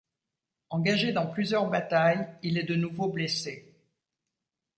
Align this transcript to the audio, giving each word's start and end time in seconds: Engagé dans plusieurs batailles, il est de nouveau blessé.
Engagé 0.71 1.11
dans 1.13 1.27
plusieurs 1.27 1.69
batailles, 1.69 2.27
il 2.41 2.57
est 2.57 2.63
de 2.63 2.73
nouveau 2.73 3.09
blessé. 3.11 3.77